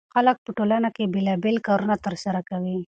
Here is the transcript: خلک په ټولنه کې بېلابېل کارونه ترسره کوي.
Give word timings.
خلک 0.13 0.37
په 0.45 0.51
ټولنه 0.57 0.89
کې 0.95 1.11
بېلابېل 1.13 1.57
کارونه 1.67 1.95
ترسره 2.05 2.41
کوي. 2.49 2.79